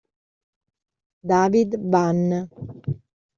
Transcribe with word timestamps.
David 1.31 1.77
Vann 1.93 2.49